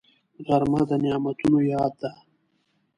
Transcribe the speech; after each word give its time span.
غرمه 0.45 0.81
د 0.89 0.91
نعمتونو 1.03 1.57
یاد 1.71 1.93
ده 2.01 2.11